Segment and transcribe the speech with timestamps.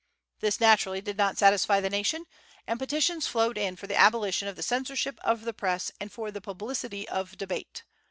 [0.39, 2.25] This naturally did not satisfy the nation,
[2.65, 6.31] and petitions flowed in for the abolition of the censorship of the Press and for
[6.31, 7.83] the publicity of debate.